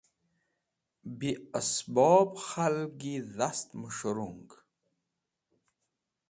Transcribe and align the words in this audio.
Bi 1.17 1.31
esbob 1.59 2.29
k̃halgi 2.45 3.15
dhastmẽs̃hẽrung. 3.35 4.43